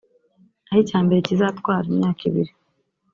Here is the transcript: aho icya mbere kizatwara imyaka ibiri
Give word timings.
aho 0.69 0.79
icya 0.83 0.99
mbere 1.05 1.19
kizatwara 1.27 1.85
imyaka 1.91 2.21
ibiri 2.29 2.51